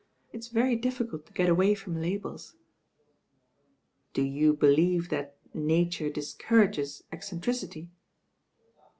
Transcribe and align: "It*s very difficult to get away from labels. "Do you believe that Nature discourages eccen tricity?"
"It*s 0.33 0.47
very 0.47 0.75
difficult 0.75 1.27
to 1.27 1.31
get 1.33 1.47
away 1.47 1.75
from 1.75 2.01
labels. 2.01 2.55
"Do 4.15 4.23
you 4.23 4.51
believe 4.51 5.09
that 5.09 5.37
Nature 5.53 6.09
discourages 6.09 7.03
eccen 7.13 7.39
tricity?" 7.39 7.91